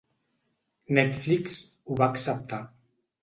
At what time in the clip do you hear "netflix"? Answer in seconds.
0.99-1.59